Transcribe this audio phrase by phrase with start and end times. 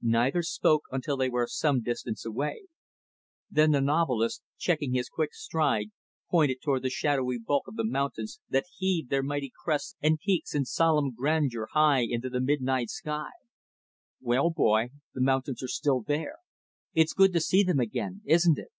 [0.00, 2.62] Neither spoke until they were some distance away.
[3.50, 5.88] Then the novelist, checking his quick stride,
[6.30, 10.54] pointed toward the shadowy bulk of the mountains that heaved their mighty crests and peaks
[10.54, 13.32] in solemn grandeur high into the midnight sky.
[14.18, 16.36] "Well, boy," he said, "the mountains are still there.
[16.94, 18.70] It's good to see them again, isn't it?"